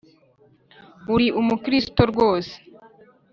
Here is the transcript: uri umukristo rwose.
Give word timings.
uri 1.13 1.27
umukristo 1.39 2.01
rwose. 2.11 2.53